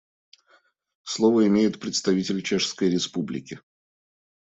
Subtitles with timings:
[1.03, 3.59] Слово имеет представитель Чешской Республики.